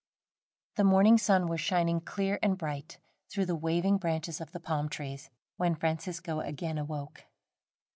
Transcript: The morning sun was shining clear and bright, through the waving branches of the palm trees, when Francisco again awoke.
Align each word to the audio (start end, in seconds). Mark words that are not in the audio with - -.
The 0.77 0.83
morning 0.83 1.19
sun 1.19 1.47
was 1.47 1.61
shining 1.61 2.01
clear 2.01 2.39
and 2.41 2.57
bright, 2.57 2.97
through 3.29 3.45
the 3.45 3.55
waving 3.55 3.99
branches 3.99 4.41
of 4.41 4.51
the 4.51 4.59
palm 4.59 4.89
trees, 4.89 5.29
when 5.57 5.75
Francisco 5.75 6.39
again 6.39 6.79
awoke. 6.79 7.25